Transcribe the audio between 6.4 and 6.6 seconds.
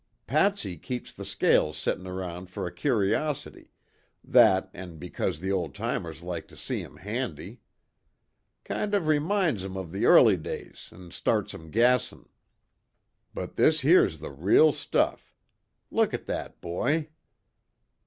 to